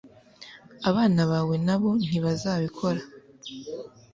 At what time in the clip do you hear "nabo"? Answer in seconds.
1.65-1.89